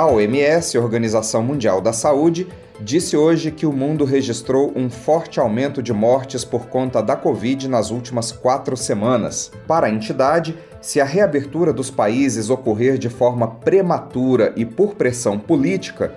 [0.00, 2.48] A OMS, Organização Mundial da Saúde,
[2.80, 7.68] disse hoje que o mundo registrou um forte aumento de mortes por conta da Covid
[7.68, 9.52] nas últimas quatro semanas.
[9.66, 15.38] Para a entidade, se a reabertura dos países ocorrer de forma prematura e por pressão
[15.38, 16.14] política,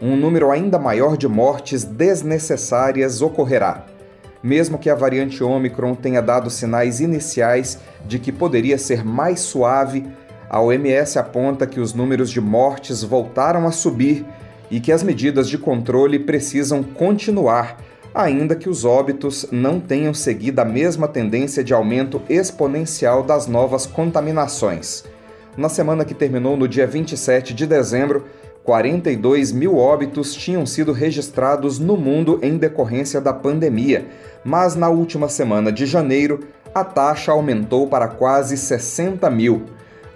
[0.00, 3.84] um número ainda maior de mortes desnecessárias ocorrerá.
[4.42, 10.06] Mesmo que a variante Omicron tenha dado sinais iniciais de que poderia ser mais suave,
[10.48, 14.24] a OMS aponta que os números de mortes voltaram a subir
[14.70, 17.78] e que as medidas de controle precisam continuar,
[18.14, 23.86] ainda que os óbitos não tenham seguido a mesma tendência de aumento exponencial das novas
[23.86, 25.04] contaminações.
[25.56, 28.24] Na semana que terminou no dia 27 de dezembro,
[28.62, 34.06] 42 mil óbitos tinham sido registrados no mundo em decorrência da pandemia,
[34.44, 36.40] mas na última semana de janeiro,
[36.74, 39.64] a taxa aumentou para quase 60 mil.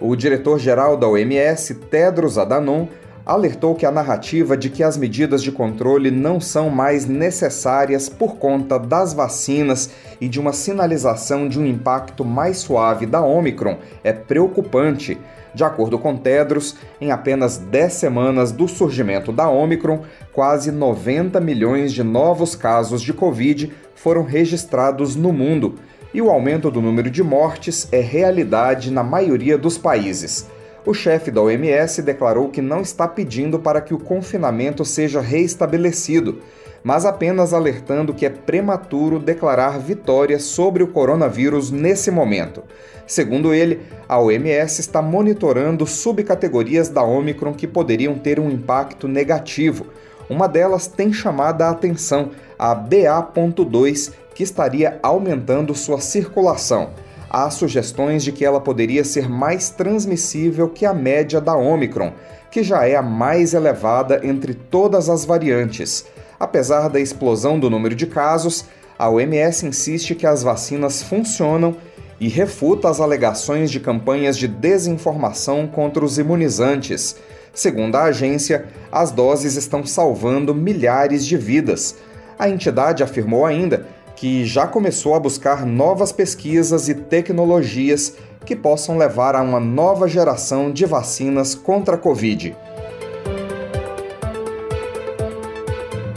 [0.01, 2.87] O diretor-geral da OMS, Tedros Adhanom,
[3.23, 8.37] alertou que a narrativa de que as medidas de controle não são mais necessárias por
[8.37, 14.11] conta das vacinas e de uma sinalização de um impacto mais suave da Omicron é
[14.11, 15.19] preocupante.
[15.53, 20.01] De acordo com Tedros, em apenas 10 semanas do surgimento da Omicron,
[20.33, 25.75] quase 90 milhões de novos casos de Covid foram registrados no mundo
[26.13, 30.47] e o aumento do número de mortes é realidade na maioria dos países
[30.85, 36.39] o chefe da OMS declarou que não está pedindo para que o confinamento seja reestabelecido,
[36.83, 42.63] mas apenas alertando que é prematuro declarar vitória sobre o coronavírus nesse momento.
[43.05, 49.85] Segundo ele, a OMS está monitorando subcategorias da Omicron que poderiam ter um impacto negativo.
[50.27, 56.89] Uma delas tem chamado a atenção, a BA.2, que estaria aumentando sua circulação
[57.29, 62.11] há sugestões de que ela poderia ser mais transmissível que a média da Omicron,
[62.49, 66.05] que já é a mais elevada entre todas as variantes.
[66.39, 68.65] Apesar da explosão do número de casos,
[68.97, 71.77] a OMS insiste que as vacinas funcionam
[72.19, 77.15] e refuta as alegações de campanhas de desinformação contra os imunizantes.
[77.53, 81.95] Segundo a agência, as doses estão salvando milhares de vidas.
[82.39, 83.85] A entidade afirmou ainda
[84.21, 88.13] que já começou a buscar novas pesquisas e tecnologias
[88.45, 92.55] que possam levar a uma nova geração de vacinas contra a Covid.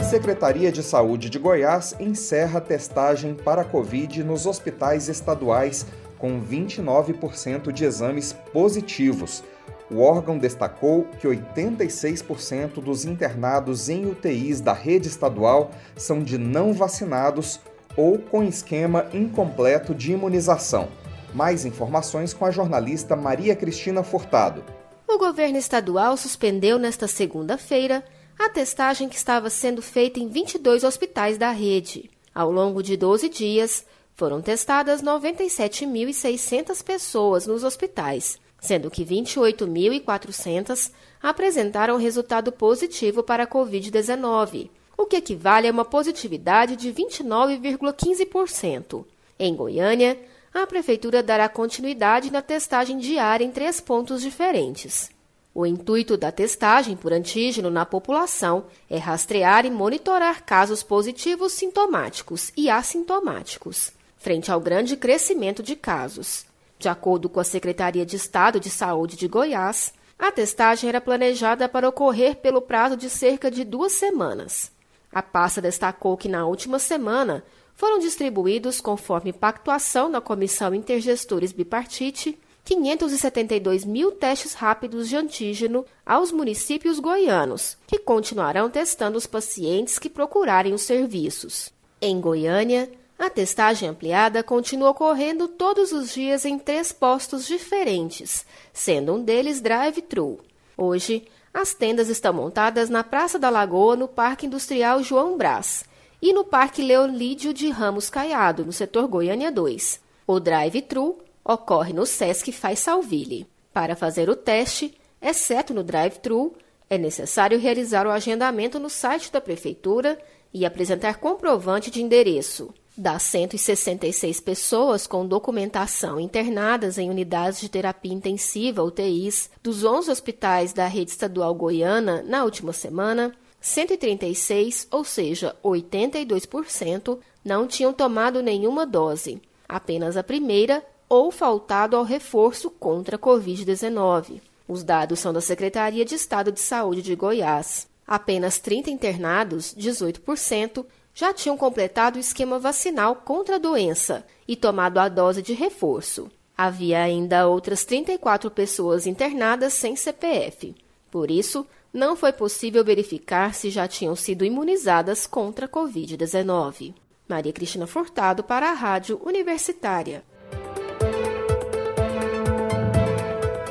[0.07, 5.87] Secretaria de Saúde de Goiás encerra testagem para a Covid nos hospitais estaduais
[6.19, 9.43] com 29% de exames positivos.
[9.89, 16.71] O órgão destacou que 86% dos internados em UTIs da rede estadual são de não
[16.71, 17.59] vacinados
[17.95, 20.89] ou com esquema incompleto de imunização.
[21.33, 24.63] Mais informações com a jornalista Maria Cristina Furtado.
[25.07, 28.03] O governo estadual suspendeu nesta segunda-feira
[28.37, 32.09] a testagem que estava sendo feita em 22 hospitais da rede.
[32.33, 40.91] Ao longo de 12 dias, foram testadas 97.600 pessoas nos hospitais, sendo que 28.400
[41.21, 49.05] apresentaram resultado positivo para a Covid-19 o que equivale a uma positividade de 29,15%.
[49.37, 50.17] Em Goiânia,
[50.53, 55.11] a Prefeitura dará continuidade na testagem diária em três pontos diferentes.
[55.53, 62.51] O intuito da testagem por antígeno na população é rastrear e monitorar casos positivos sintomáticos
[62.57, 66.45] e assintomáticos, frente ao grande crescimento de casos.
[66.77, 71.69] De acordo com a Secretaria de Estado de Saúde de Goiás, a testagem era planejada
[71.69, 74.74] para ocorrer pelo prazo de cerca de duas semanas.
[75.15, 77.41] A pasta destacou que na última semana
[77.73, 86.33] foram distribuídos, conforme pactuação na Comissão Intergestores Bipartite, 572 mil testes rápidos de antígeno aos
[86.33, 91.71] municípios goianos, que continuarão testando os pacientes que procurarem os serviços.
[92.01, 99.13] Em Goiânia, a testagem ampliada continua ocorrendo todos os dias em três postos diferentes, sendo
[99.13, 100.41] um deles drive-thru.
[100.77, 101.25] Hoje,
[101.55, 105.85] as tendas estão montadas na Praça da Lagoa, no Parque Industrial João Brás,
[106.21, 110.01] e no Parque Leolídio de Ramos Caiado, no setor Goiânia 2.
[110.27, 113.47] O drive-thru ocorre no Sesc Faz Salville.
[113.71, 116.53] Para fazer o teste, exceto no drive-thru,
[116.89, 120.19] é necessário realizar o agendamento no site da Prefeitura
[120.53, 122.73] e apresentar comprovante de endereço.
[122.97, 130.71] Das 166 pessoas com documentação internadas em unidades de terapia intensiva UTIs dos 11 hospitais
[130.71, 138.85] da rede estadual goiana na última semana, 136, ou seja, 82%, não tinham tomado nenhuma
[138.85, 144.39] dose, apenas a primeira ou faltado ao reforço contra a Covid-19.
[144.67, 147.87] Os dados são da Secretaria de Estado de Saúde de Goiás.
[148.07, 154.97] Apenas 30 internados, 18%, já tinham completado o esquema vacinal contra a doença e tomado
[154.97, 156.29] a dose de reforço.
[156.57, 160.75] Havia ainda outras 34 pessoas internadas sem CPF.
[161.09, 166.93] Por isso, não foi possível verificar se já tinham sido imunizadas contra a Covid-19.
[167.27, 170.21] Maria Cristina Furtado para a Rádio Universitária.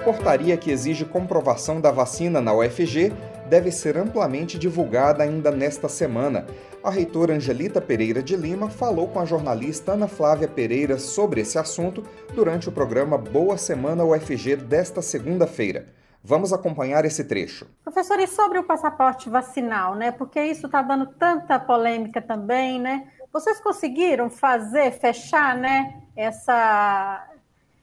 [0.02, 3.12] Portaria que exige comprovação da vacina na UFG
[3.48, 6.46] deve ser amplamente divulgada ainda nesta semana.
[6.84, 11.58] A reitora Angelita Pereira de Lima falou com a jornalista Ana Flávia Pereira sobre esse
[11.58, 12.04] assunto
[12.34, 15.88] durante o programa Boa Semana UFG desta segunda-feira.
[16.22, 17.66] Vamos acompanhar esse trecho.
[17.82, 20.12] Professor, e sobre o passaporte vacinal, né?
[20.12, 23.10] Porque isso está dando tanta polêmica também, né?
[23.32, 26.02] Vocês conseguiram fazer, fechar, né?
[26.14, 27.26] Essa,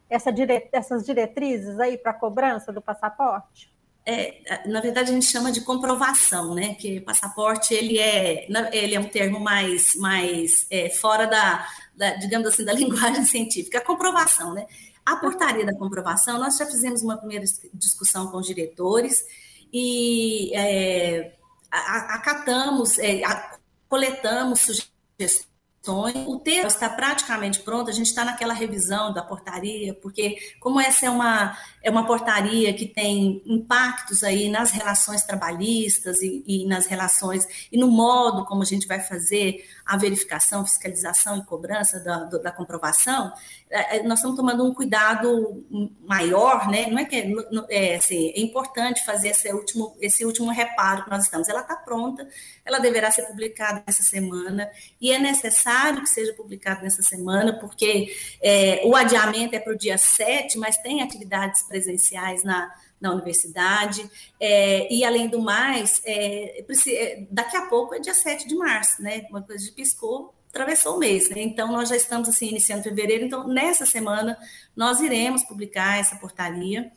[0.07, 0.69] essa dire...
[0.71, 3.73] essas diretrizes aí para cobrança do passaporte?
[4.03, 6.73] É, na verdade a gente chama de comprovação, né?
[6.75, 12.47] Que passaporte ele é, ele é um termo mais, mais é, fora da, da, digamos
[12.47, 13.77] assim, da linguagem científica.
[13.77, 14.65] A comprovação, né?
[15.05, 19.23] A portaria da comprovação, nós já fizemos uma primeira discussão com os diretores
[19.73, 21.33] e é,
[21.71, 23.21] acatamos, é,
[23.87, 25.50] coletamos sugestões
[25.87, 31.07] o texto está praticamente pronto, a gente está naquela revisão da portaria, porque como essa
[31.07, 36.85] é uma, é uma portaria que tem impactos aí nas relações trabalhistas e, e nas
[36.85, 42.25] relações e no modo como a gente vai fazer a verificação, fiscalização e cobrança da,
[42.25, 43.33] da comprovação,
[44.03, 45.63] nós estamos tomando um cuidado
[46.05, 46.87] maior, né?
[46.87, 47.31] Não é que é,
[47.69, 51.47] é, assim, é importante fazer esse último, esse último reparo que nós estamos.
[51.47, 52.27] Ela está pronta,
[52.65, 54.69] ela deverá ser publicada essa semana,
[54.99, 59.77] e é necessário que seja publicada nessa semana, porque é, o adiamento é para o
[59.77, 64.09] dia 7, mas tem atividades presenciais na, na universidade,
[64.39, 69.01] é, e além do mais, é, é daqui a pouco é dia 7 de março,
[69.01, 69.25] né?
[69.29, 71.41] Uma coisa de piscou, atravessou o mês, né?
[71.41, 74.37] Então nós já estamos assim iniciando fevereiro, então nessa semana
[74.75, 76.91] nós iremos publicar essa portaria.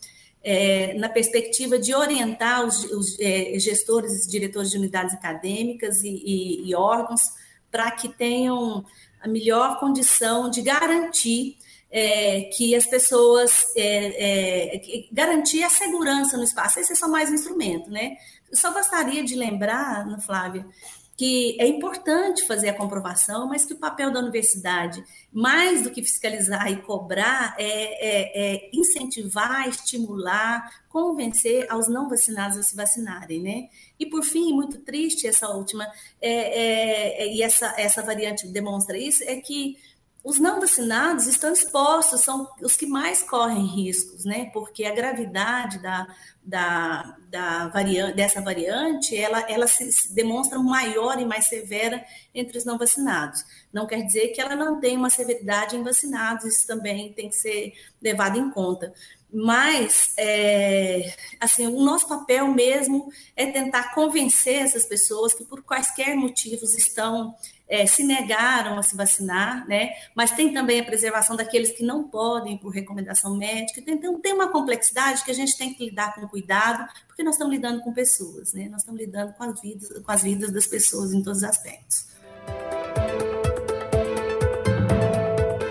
[0.47, 6.11] É, na perspectiva de orientar os, os é, gestores e diretores de unidades acadêmicas e,
[6.11, 7.31] e, e órgãos
[7.71, 8.85] para que tenham
[9.23, 11.57] a melhor condição de garantir
[11.91, 16.79] é, que as pessoas é, é, garantir a segurança no espaço.
[16.79, 18.17] Esse é só mais um instrumento, né?
[18.51, 20.67] Eu só gostaria de lembrar, Flávia,
[21.17, 26.03] que é importante fazer a comprovação, mas que o papel da universidade, mais do que
[26.03, 33.41] fiscalizar e cobrar, é, é, é incentivar, estimular, convencer aos não vacinados a se vacinarem,
[33.41, 33.69] né?
[33.99, 35.87] E por fim, muito triste essa última,
[36.21, 39.77] é, é, é, e essa, essa variante demonstra isso, é que
[40.25, 44.49] os não vacinados estão expostos, são os que mais correm riscos, né?
[44.55, 46.07] Porque a gravidade da,
[46.43, 52.03] da, da variante, dessa variante, ela, ela se, se demonstra maior e mais severa
[52.35, 53.45] entre os não vacinados.
[53.71, 57.37] Não quer dizer que ela não tem uma severidade em vacinados, isso também tem que
[57.37, 58.95] ser levado em conta.
[59.31, 66.17] Mas, é, assim, o nosso papel mesmo é tentar convencer essas pessoas que, por quaisquer
[66.17, 67.35] motivos, estão
[67.75, 69.91] é, se negaram a se vacinar, né?
[70.15, 73.83] Mas tem também a preservação daqueles que não podem por recomendação médica.
[73.85, 77.53] Então tem uma complexidade que a gente tem que lidar com cuidado, porque nós estamos
[77.53, 78.69] lidando com pessoas, né?
[78.71, 82.07] Nós estamos lidando com as vidas, com as vidas das pessoas em todos os aspectos.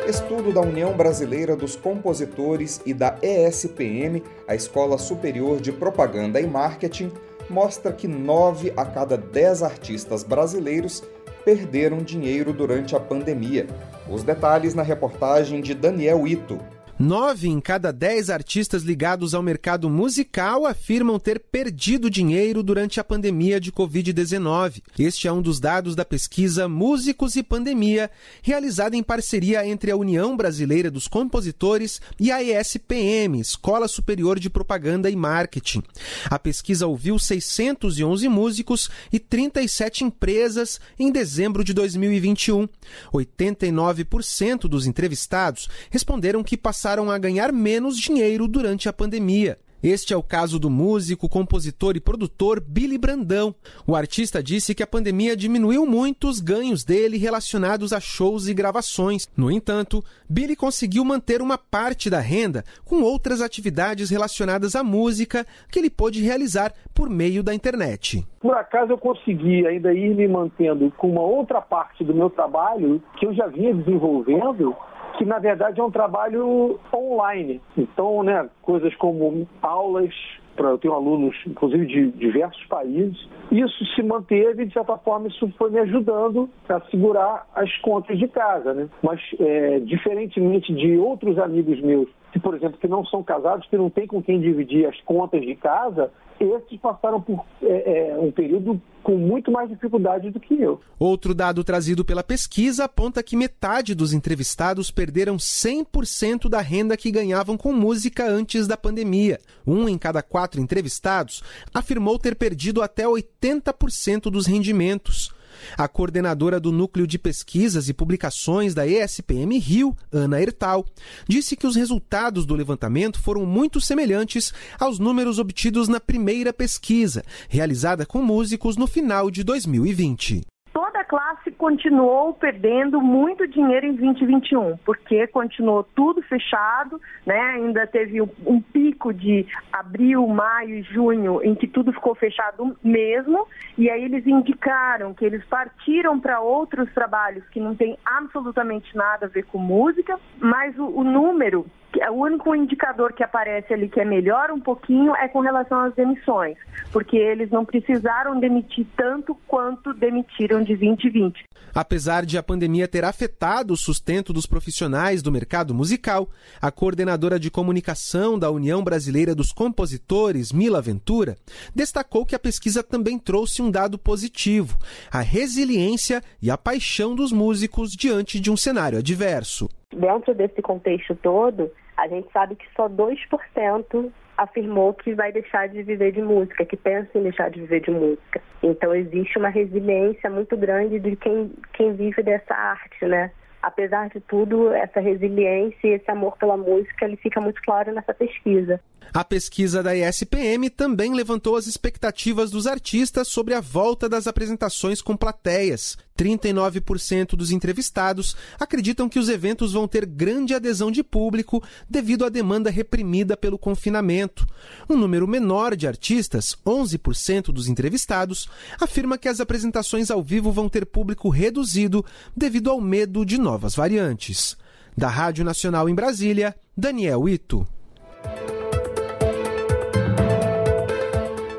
[0.05, 6.45] Estudo da União Brasileira dos Compositores e da ESPM, a Escola Superior de Propaganda e
[6.45, 7.12] Marketing,
[7.50, 11.01] mostra que nove a cada dez artistas brasileiros
[11.43, 13.67] perderam dinheiro durante a pandemia.
[14.09, 16.59] Os detalhes na reportagem de Daniel Ito.
[17.00, 23.03] Nove em cada dez artistas ligados ao mercado musical afirmam ter perdido dinheiro durante a
[23.03, 24.83] pandemia de Covid-19.
[25.00, 28.12] Este é um dos dados da pesquisa Músicos e Pandemia,
[28.43, 34.50] realizada em parceria entre a União Brasileira dos Compositores e a ESPM, Escola Superior de
[34.50, 35.81] Propaganda e Marketing.
[36.29, 42.69] A pesquisa ouviu 611 músicos e 37 empresas em dezembro de 2021.
[43.12, 49.57] 89% dos entrevistados responderam que passaram passaram a ganhar menos dinheiro durante a pandemia.
[49.81, 53.55] Este é o caso do músico, compositor e produtor Billy Brandão.
[53.87, 58.53] O artista disse que a pandemia diminuiu muito os ganhos dele relacionados a shows e
[58.53, 59.29] gravações.
[59.35, 65.45] No entanto, Billy conseguiu manter uma parte da renda com outras atividades relacionadas à música
[65.71, 68.25] que ele pôde realizar por meio da internet.
[68.41, 73.01] Por acaso eu consegui ainda ir me mantendo com uma outra parte do meu trabalho
[73.17, 74.75] que eu já vinha desenvolvendo
[75.17, 77.62] que na verdade é um trabalho online.
[77.77, 80.13] Então, né, coisas como aulas,
[80.55, 85.51] para eu tenho alunos, inclusive de diversos países, isso se manteve, de certa forma, isso
[85.58, 88.88] foi me ajudando a segurar as contas de casa, né?
[89.01, 93.77] Mas, é, diferentemente de outros amigos meus, que, por exemplo, que não são casados, que
[93.77, 96.12] não tem com quem dividir as contas de casa,
[96.43, 100.79] esses passaram por é, é, um período com muito mais dificuldade do que eu.
[100.97, 107.12] Outro dado trazido pela pesquisa aponta que metade dos entrevistados perderam 100% da renda que
[107.12, 109.39] ganhavam com música antes da pandemia.
[109.65, 115.33] Um em cada quatro entrevistados afirmou ter perdido até 80% dos rendimentos.
[115.77, 120.86] A coordenadora do Núcleo de Pesquisas e Publicações da ESPM Rio, Ana Ertal,
[121.27, 127.24] disse que os resultados do levantamento foram muito semelhantes aos números obtidos na primeira pesquisa,
[127.50, 130.43] realizada com músicos no final de 2020
[130.74, 137.39] toda classe continuou perdendo muito dinheiro em 2021, porque continuou tudo fechado, né?
[137.39, 143.48] Ainda teve um pico de abril, maio e junho em que tudo ficou fechado mesmo,
[143.77, 149.27] e aí eles indicaram que eles partiram para outros trabalhos que não tem absolutamente nada
[149.27, 151.65] a ver com música, mas o, o número
[152.10, 155.93] o único indicador que aparece ali que é melhor um pouquinho é com relação às
[155.93, 156.58] demissões,
[156.91, 161.46] porque eles não precisaram demitir tanto quanto demitiram de 2020.
[161.74, 166.29] Apesar de a pandemia ter afetado o sustento dos profissionais do mercado musical,
[166.62, 171.36] a coordenadora de comunicação da União Brasileira dos Compositores, Mila Ventura,
[171.74, 174.77] destacou que a pesquisa também trouxe um dado positivo:
[175.12, 179.69] a resiliência e a paixão dos músicos diante de um cenário adverso.
[179.91, 185.83] Dentro desse contexto todo, a gente sabe que só 2% afirmou que vai deixar de
[185.83, 188.41] viver de música, que pensa em deixar de viver de música.
[188.61, 193.31] Então existe uma resiliência muito grande de quem, quem vive dessa arte, né?
[193.61, 198.13] Apesar de tudo, essa resiliência e esse amor pela música, ele fica muito claro nessa
[198.13, 198.81] pesquisa.
[199.12, 205.01] A pesquisa da ESPM também levantou as expectativas dos artistas sobre a volta das apresentações
[205.01, 205.98] com plateias.
[206.17, 212.29] 39% dos entrevistados acreditam que os eventos vão ter grande adesão de público devido à
[212.29, 214.48] demanda reprimida pelo confinamento.
[214.89, 218.48] Um número menor de artistas, 11% dos entrevistados,
[218.79, 222.05] afirma que as apresentações ao vivo vão ter público reduzido
[222.36, 224.57] devido ao medo de novas variantes.
[224.95, 227.67] Da Rádio Nacional em Brasília, Daniel Ito.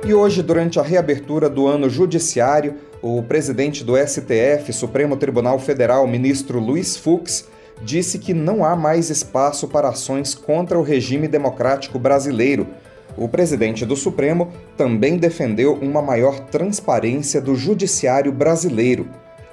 [0.07, 6.07] E hoje, durante a reabertura do ano judiciário, o presidente do STF, Supremo Tribunal Federal,
[6.07, 7.49] ministro Luiz Fux,
[7.81, 12.67] disse que não há mais espaço para ações contra o regime democrático brasileiro.
[13.17, 19.09] O presidente do Supremo também defendeu uma maior transparência do judiciário brasileiro.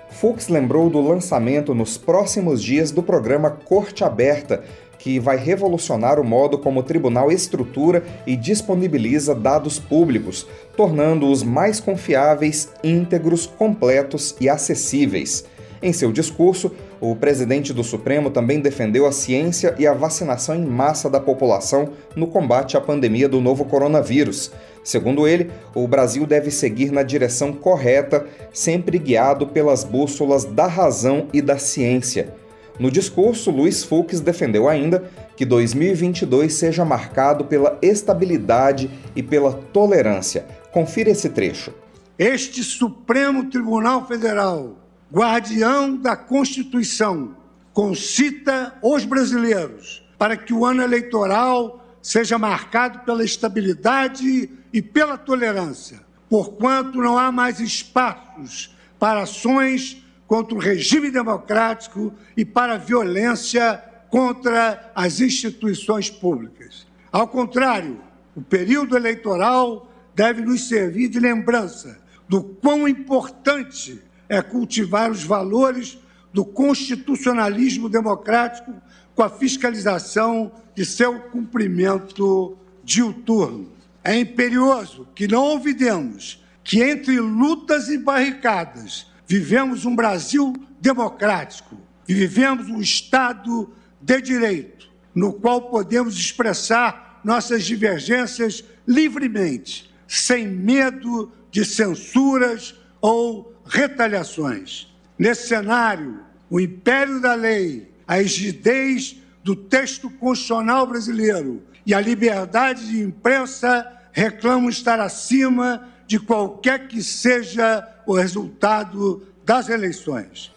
[0.10, 4.62] Fux lembrou do lançamento nos próximos dias do programa Corte Aberta,
[5.02, 11.80] que vai revolucionar o modo como o tribunal estrutura e disponibiliza dados públicos, tornando-os mais
[11.80, 15.44] confiáveis, íntegros, completos e acessíveis.
[15.82, 20.64] Em seu discurso, o presidente do Supremo também defendeu a ciência e a vacinação em
[20.64, 24.52] massa da população no combate à pandemia do novo coronavírus.
[24.84, 31.28] Segundo ele, o Brasil deve seguir na direção correta, sempre guiado pelas bússolas da razão
[31.34, 32.41] e da ciência.
[32.80, 40.46] No discurso, Luiz Fux defendeu ainda que 2022 seja marcado pela estabilidade e pela tolerância.
[40.72, 41.74] Confira esse trecho.
[42.18, 44.76] Este Supremo Tribunal Federal,
[45.12, 47.36] guardião da Constituição,
[47.74, 56.00] concita os brasileiros para que o ano eleitoral seja marcado pela estabilidade e pela tolerância,
[56.30, 63.84] porquanto não há mais espaços para ações contra o regime democrático e para a violência
[64.10, 66.88] contra as instituições públicas.
[67.12, 68.00] Ao contrário,
[68.34, 75.98] o período eleitoral deve nos servir de lembrança do quão importante é cultivar os valores
[76.32, 78.74] do constitucionalismo democrático
[79.14, 83.68] com a fiscalização de seu cumprimento diuturno.
[84.02, 92.14] É imperioso que não olvidemos que entre lutas e barricadas Vivemos um Brasil democrático e
[92.14, 93.72] vivemos um Estado
[94.02, 104.94] de direito, no qual podemos expressar nossas divergências livremente, sem medo de censuras ou retaliações.
[105.18, 106.20] Nesse cenário,
[106.50, 113.90] o império da lei, a rigidez do texto constitucional brasileiro e a liberdade de imprensa
[114.12, 120.54] reclamam estar acima de qualquer que seja o resultado das eleições.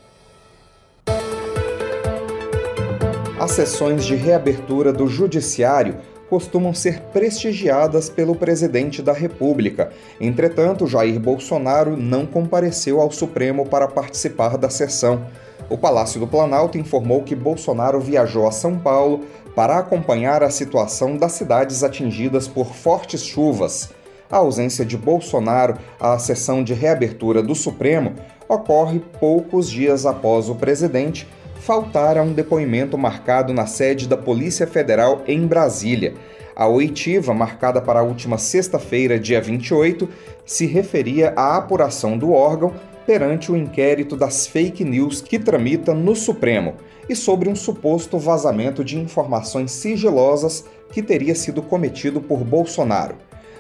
[3.39, 9.93] As sessões de reabertura do Judiciário costumam ser prestigiadas pelo presidente da República.
[10.21, 15.25] Entretanto, Jair Bolsonaro não compareceu ao Supremo para participar da sessão.
[15.71, 21.17] O Palácio do Planalto informou que Bolsonaro viajou a São Paulo para acompanhar a situação
[21.17, 23.94] das cidades atingidas por fortes chuvas.
[24.31, 28.15] A ausência de Bolsonaro à sessão de reabertura do Supremo
[28.49, 31.29] ocorre poucos dias após o presidente
[31.61, 36.15] faltar a um depoimento marcado na sede da Polícia Federal em Brasília.
[36.55, 40.09] A oitiva, marcada para a última sexta-feira, dia 28,
[40.45, 42.73] se referia à apuração do órgão
[43.07, 46.75] perante o inquérito das fake news que tramita no Supremo
[47.09, 53.17] e sobre um suposto vazamento de informações sigilosas que teria sido cometido por Bolsonaro.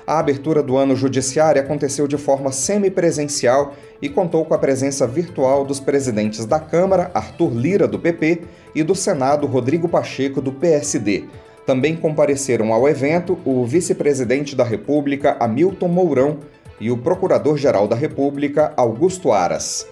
[0.07, 5.65] A abertura do ano judiciário aconteceu de forma semipresencial e contou com a presença virtual
[5.65, 8.43] dos presidentes da Câmara, Arthur Lira, do PP,
[8.75, 11.25] e do Senado, Rodrigo Pacheco, do PSD.
[11.65, 16.39] Também compareceram ao evento o vice-presidente da República, Hamilton Mourão,
[16.79, 19.87] e o procurador-geral da República, Augusto Aras.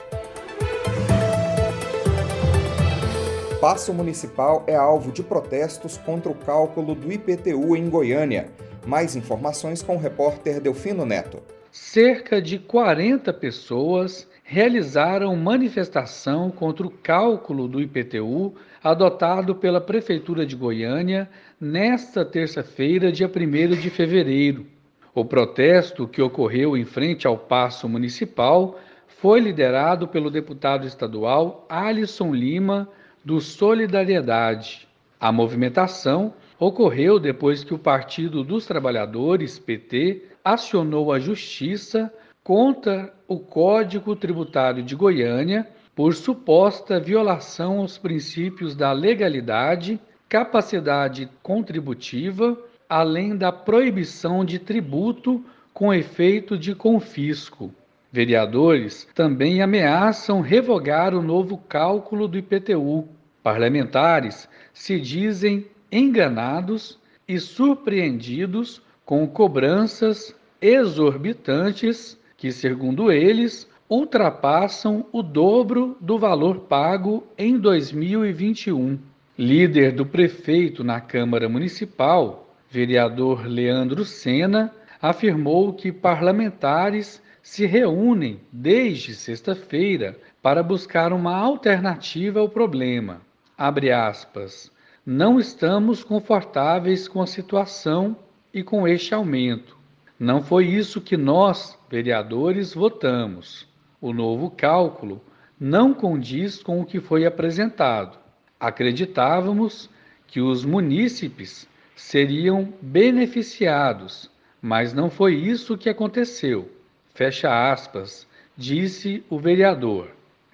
[3.61, 8.50] Passo Municipal é alvo de protestos contra o cálculo do IPTU em Goiânia.
[8.87, 11.43] Mais informações com o repórter Delfino Neto.
[11.71, 20.57] Cerca de 40 pessoas realizaram manifestação contra o cálculo do IPTU adotado pela Prefeitura de
[20.57, 24.67] Goiânia nesta terça-feira, dia 1 de fevereiro.
[25.15, 32.35] O protesto, que ocorreu em frente ao Paço Municipal, foi liderado pelo deputado estadual Alisson
[32.35, 32.88] Lima,
[33.25, 34.88] do Solidariedade.
[35.21, 42.12] A movimentação ocorreu depois que o Partido dos Trabalhadores, PT, acionou a Justiça
[42.44, 52.57] contra o Código Tributário de Goiânia por suposta violação aos princípios da legalidade, capacidade contributiva,
[52.88, 55.44] além da proibição de tributo
[55.75, 57.75] com efeito de confisco.
[58.12, 63.09] Vereadores também ameaçam revogar o novo cálculo do IPTU.
[63.42, 75.98] Parlamentares se dizem enganados e surpreendidos com cobranças exorbitantes que, segundo eles, ultrapassam o dobro
[76.00, 78.98] do valor pago em 2021.
[79.38, 89.14] Líder do prefeito na Câmara Municipal, vereador Leandro Sena, afirmou que parlamentares se reúnem desde
[89.14, 93.20] sexta-feira para buscar uma alternativa ao problema.
[93.59, 94.72] Aspas.
[95.05, 98.17] Não estamos confortáveis com a situação
[98.55, 99.77] e com este aumento.
[100.17, 103.67] Não foi isso que nós, vereadores, votamos.
[104.01, 105.21] O novo cálculo
[105.59, 108.17] não condiz com o que foi apresentado.
[108.61, 109.91] Acreditávamos
[110.25, 116.71] que os munícipes seriam beneficiados, mas não foi isso que aconteceu.
[117.12, 118.25] Fecha aspas,
[118.57, 120.11] disse o vereador.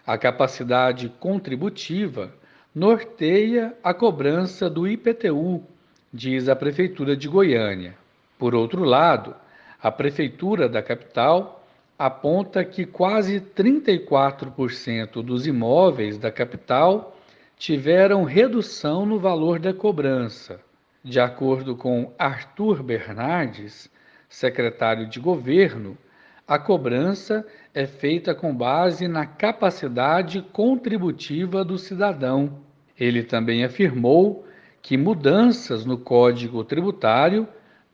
[0.06, 2.32] A capacidade contributiva
[2.78, 5.64] norteia a cobrança do IPTU,
[6.14, 7.96] diz a Prefeitura de Goiânia.
[8.38, 9.34] Por outro lado,
[9.82, 11.66] a Prefeitura da capital
[11.98, 17.16] aponta que quase 34% dos imóveis da capital
[17.56, 20.60] tiveram redução no valor da cobrança.
[21.02, 23.90] De acordo com Arthur Bernardes,
[24.28, 25.98] secretário de governo,
[26.46, 32.67] a cobrança é feita com base na capacidade contributiva do cidadão
[32.98, 34.46] ele também afirmou
[34.82, 37.46] que mudanças no Código Tributário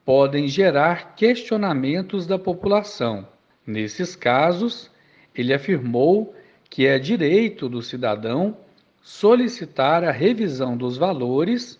[0.04, 3.26] podem gerar questionamentos da população.
[3.66, 4.90] Nesses casos,
[5.34, 6.34] ele afirmou
[6.68, 8.56] que é direito do cidadão
[9.02, 11.78] solicitar a revisão dos valores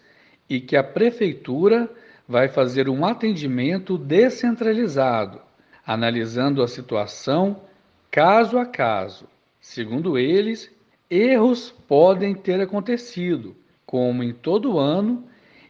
[0.49, 1.91] e que a prefeitura
[2.29, 5.41] vai fazer um atendimento descentralizado,
[5.87, 7.63] analisando a situação
[8.11, 9.27] caso a caso.
[9.61, 10.74] Segundo eles,
[11.15, 13.55] erros podem ter acontecido,
[13.87, 15.25] como em todo ano,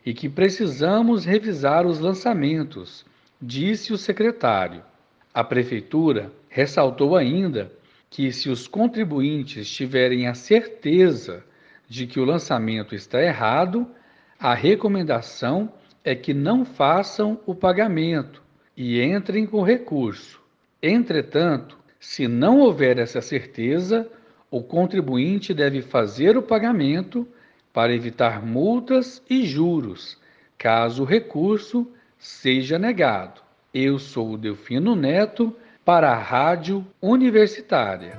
[0.04, 3.04] e que precisamos revisar os lançamentos,
[3.40, 4.82] disse o secretário.
[5.32, 7.70] A prefeitura ressaltou ainda
[8.08, 11.44] que, se os contribuintes tiverem a certeza
[11.88, 13.86] de que o lançamento está errado,
[14.38, 18.42] a recomendação é que não façam o pagamento
[18.76, 20.40] e entrem com recurso.
[20.82, 24.08] Entretanto, se não houver essa certeza,
[24.54, 27.26] o contribuinte deve fazer o pagamento
[27.72, 30.16] para evitar multas e juros,
[30.56, 33.40] caso o recurso seja negado.
[33.74, 38.16] Eu sou o Delfino Neto para a Rádio Universitária.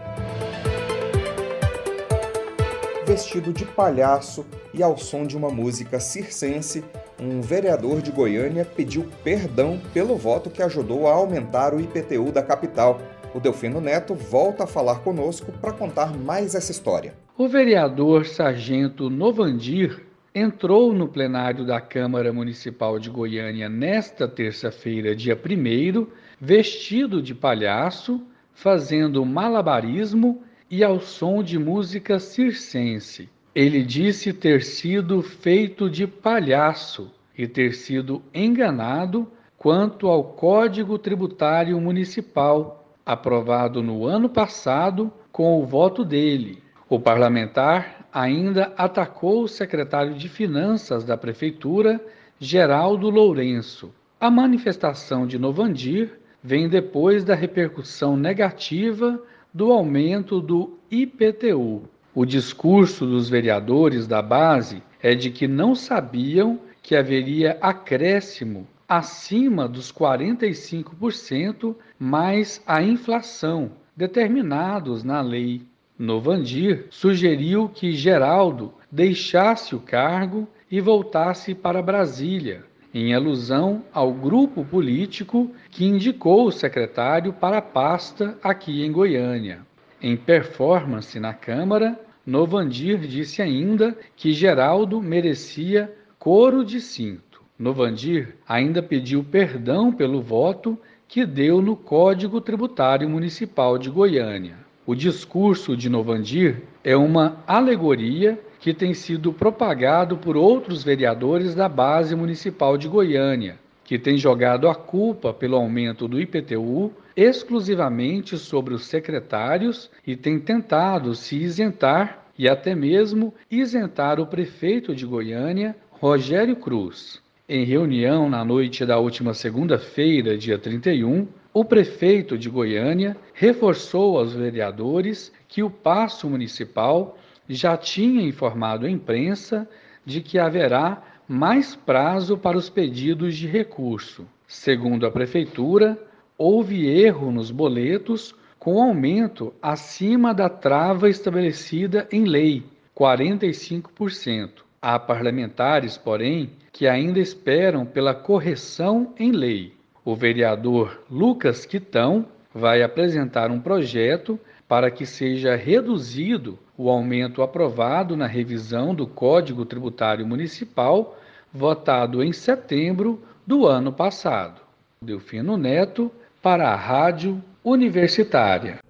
[3.07, 6.83] Vestido de palhaço e ao som de uma música circense,
[7.17, 12.43] um vereador de Goiânia pediu perdão pelo voto que ajudou a aumentar o IPTU da
[12.43, 12.99] capital.
[13.35, 17.13] O Delfino Neto volta a falar conosco para contar mais essa história.
[17.37, 25.37] O vereador Sargento Novandir entrou no plenário da Câmara Municipal de Goiânia nesta terça-feira, dia
[25.37, 26.07] 1,
[26.39, 33.27] vestido de palhaço, fazendo malabarismo e ao som de música circense.
[33.53, 41.77] Ele disse ter sido feito de palhaço e ter sido enganado quanto ao Código Tributário
[41.81, 46.63] Municipal, aprovado no ano passado com o voto dele.
[46.89, 52.03] O parlamentar ainda atacou o secretário de Finanças da Prefeitura,
[52.39, 53.93] Geraldo Lourenço.
[54.19, 59.21] A manifestação de Novandir vem depois da repercussão negativa
[59.53, 61.83] do aumento do IPTU.
[62.13, 69.67] O discurso dos vereadores da base é de que não sabiam que haveria acréscimo acima
[69.67, 75.61] dos 45% mais a inflação determinados na lei
[75.97, 84.65] Novandir sugeriu que Geraldo deixasse o cargo e voltasse para Brasília, em alusão ao grupo
[84.65, 89.59] político que indicou o secretário para a pasta aqui em Goiânia.
[90.01, 97.41] Em performance na Câmara, Novandir disse ainda que Geraldo merecia coro de cinto.
[97.57, 100.77] Novandir ainda pediu perdão pelo voto
[101.07, 104.57] que deu no Código Tributário Municipal de Goiânia.
[104.85, 111.69] O discurso de Novandir é uma alegoria que tem sido propagado por outros vereadores da
[111.69, 118.73] base municipal de Goiânia, que tem jogado a culpa pelo aumento do IPTU exclusivamente sobre
[118.73, 125.75] os secretários e tem tentado se isentar e até mesmo isentar o prefeito de Goiânia,
[125.91, 127.21] Rogério Cruz.
[127.47, 134.33] Em reunião na noite da última segunda-feira, dia 31, o prefeito de Goiânia reforçou aos
[134.33, 137.15] vereadores que o passo municipal
[137.47, 139.69] já tinha informado a imprensa
[140.03, 144.25] de que haverá mais prazo para os pedidos de recurso.
[144.47, 146.03] Segundo a prefeitura,
[146.35, 152.63] houve erro nos boletos com aumento acima da trava estabelecida em lei,
[152.97, 154.64] 45%.
[154.87, 159.73] Há parlamentares, porém, que ainda esperam pela correção em lei
[160.05, 168.15] o vereador Lucas Quitão vai apresentar um projeto para que seja reduzido o aumento aprovado
[168.15, 171.17] na revisão do Código Tributário Municipal,
[171.51, 174.61] votado em setembro do ano passado.
[175.01, 176.11] Delfino Neto,
[176.43, 178.84] para a Rádio Universitária.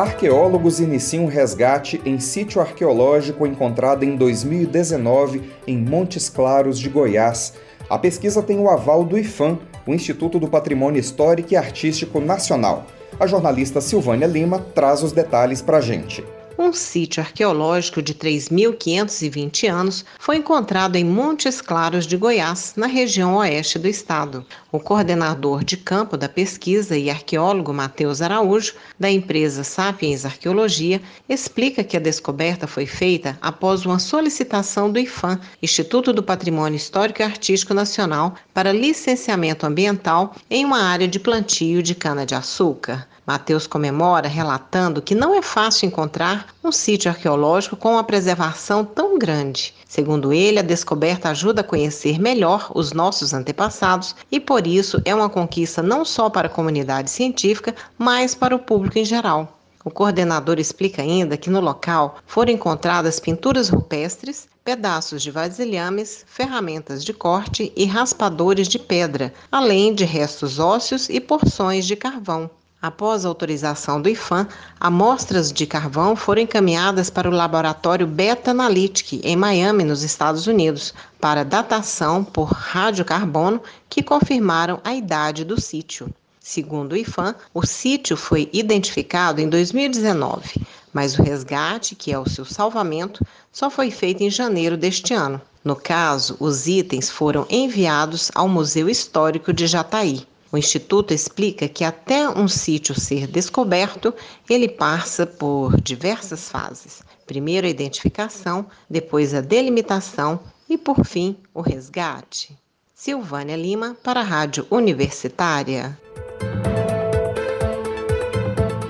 [0.00, 7.52] Arqueólogos iniciam resgate em sítio arqueológico encontrado em 2019 em Montes Claros de Goiás.
[7.86, 12.86] A pesquisa tem o aval do IFAM, o Instituto do Patrimônio Histórico e Artístico Nacional.
[13.20, 16.24] A jornalista Silvânia Lima traz os detalhes para a gente
[16.60, 23.36] um sítio arqueológico de 3.520 anos foi encontrado em Montes Claros de Goiás, na região
[23.36, 24.44] oeste do estado.
[24.70, 31.82] O coordenador de campo da pesquisa e arqueólogo Matheus Araújo, da empresa Sapiens Arqueologia, explica
[31.82, 37.24] que a descoberta foi feita após uma solicitação do IFAM, Instituto do Patrimônio Histórico e
[37.24, 43.08] Artístico Nacional, para licenciamento ambiental em uma área de plantio de cana-de-açúcar.
[43.26, 49.18] Mateus comemora relatando que não é fácil encontrar um sítio arqueológico com uma preservação tão
[49.18, 49.74] grande.
[49.86, 55.14] Segundo ele, a descoberta ajuda a conhecer melhor os nossos antepassados e, por isso, é
[55.14, 59.60] uma conquista não só para a comunidade científica, mas para o público em geral.
[59.82, 67.02] O coordenador explica ainda que no local foram encontradas pinturas rupestres, pedaços de vasilhames, ferramentas
[67.02, 72.50] de corte e raspadores de pedra, além de restos ósseos e porções de carvão.
[72.82, 74.48] Após autorização do IFAM,
[74.80, 80.94] amostras de carvão foram encaminhadas para o laboratório Beta Analytic, em Miami, nos Estados Unidos,
[81.20, 86.10] para datação por radiocarbono, que confirmaram a idade do sítio.
[86.40, 92.26] Segundo o IFAM, o sítio foi identificado em 2019, mas o resgate, que é o
[92.26, 95.38] seu salvamento, só foi feito em janeiro deste ano.
[95.62, 100.26] No caso, os itens foram enviados ao Museu Histórico de Jataí.
[100.52, 104.12] O Instituto explica que até um sítio ser descoberto,
[104.48, 107.02] ele passa por diversas fases.
[107.24, 112.58] Primeiro a identificação, depois a delimitação e, por fim, o resgate.
[112.92, 115.96] Silvânia Lima, para a Rádio Universitária.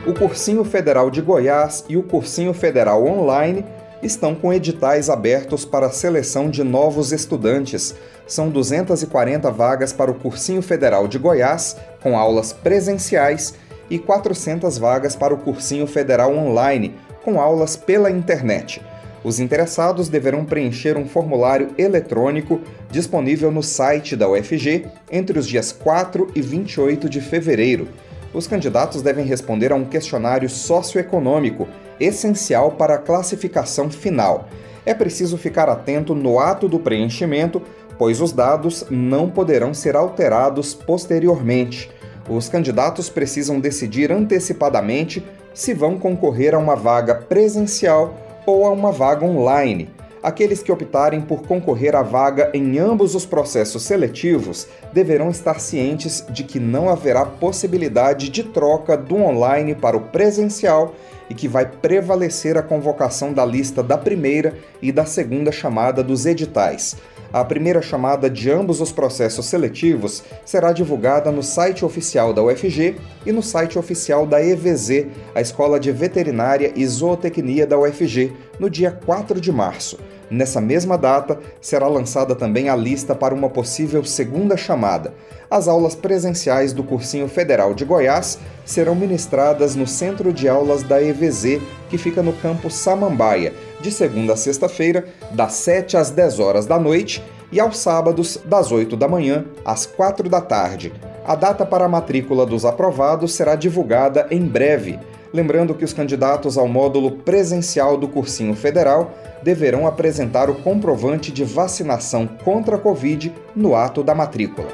[0.07, 3.64] O Cursinho Federal de Goiás e o Cursinho Federal Online
[4.03, 7.94] estão com editais abertos para a seleção de novos estudantes.
[8.26, 13.54] São 240 vagas para o Cursinho Federal de Goiás, com aulas presenciais,
[13.90, 18.80] e 400 vagas para o Cursinho Federal Online, com aulas pela internet.
[19.22, 25.72] Os interessados deverão preencher um formulário eletrônico disponível no site da UFG entre os dias
[25.72, 27.88] 4 e 28 de fevereiro.
[28.33, 34.48] Os candidatos devem responder a um questionário socioeconômico, essencial para a classificação final.
[34.87, 37.61] É preciso ficar atento no ato do preenchimento,
[38.00, 41.90] pois os dados não poderão ser alterados posteriormente.
[42.30, 48.14] Os candidatos precisam decidir antecipadamente se vão concorrer a uma vaga presencial
[48.46, 49.90] ou a uma vaga online.
[50.22, 56.24] Aqueles que optarem por concorrer à vaga em ambos os processos seletivos deverão estar cientes
[56.30, 60.94] de que não haverá possibilidade de troca do online para o presencial
[61.28, 66.24] e que vai prevalecer a convocação da lista da primeira e da segunda chamada dos
[66.24, 66.96] editais.
[67.33, 72.97] A primeira chamada de ambos os processos seletivos será divulgada no site oficial da UFG
[73.25, 78.69] e no site oficial da EVZ, a Escola de Veterinária e Zootecnia da UFG, no
[78.69, 79.97] dia 4 de março.
[80.31, 85.12] Nessa mesma data, será lançada também a lista para uma possível segunda chamada.
[85.51, 91.03] As aulas presenciais do Cursinho Federal de Goiás serão ministradas no Centro de Aulas da
[91.03, 96.66] EVZ, que fica no campus Samambaia, de segunda a sexta-feira, das 7 às 10 horas
[96.66, 100.93] da noite, e aos sábados, das 8 da manhã às 4 da tarde.
[101.27, 104.99] A data para a matrícula dos aprovados será divulgada em breve.
[105.33, 109.12] Lembrando que os candidatos ao módulo presencial do Cursinho Federal
[109.43, 114.69] deverão apresentar o comprovante de vacinação contra a Covid no ato da matrícula.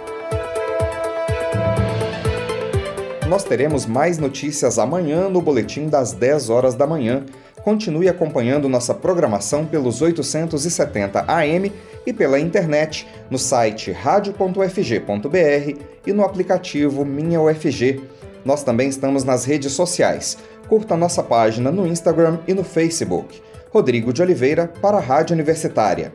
[3.28, 7.24] Nós teremos mais notícias amanhã no boletim das 10 horas da manhã.
[7.62, 11.72] Continue acompanhando nossa programação pelos 870 AM
[12.06, 18.00] e pela internet no site radio.ufg.br e no aplicativo Minha UFG.
[18.46, 20.38] Nós também estamos nas redes sociais.
[20.68, 23.42] Curta nossa página no Instagram e no Facebook.
[23.72, 26.14] Rodrigo de Oliveira para a Rádio Universitária.